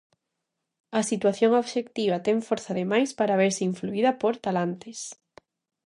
A 0.99 1.01
situación 1.11 1.51
obxectiva 1.61 2.23
ten 2.25 2.37
forza 2.47 2.71
de 2.79 2.85
máis 2.91 3.09
para 3.19 3.39
verse 3.43 3.63
influída 3.71 4.11
por 4.21 4.33
"talantes". 4.45 4.99